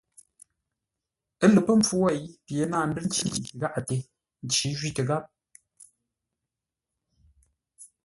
Ə́ 1.43 1.47
lə 1.53 1.59
pə́ 1.65 1.75
mpfu 1.79 1.95
wêi, 2.03 2.21
pye 2.45 2.63
náa 2.71 2.85
ndə́r 2.89 3.05
nci 3.07 3.25
gháʼate; 3.59 3.97
nci 4.45 4.67
jwítə 4.77 5.03
gháp. 5.07 5.25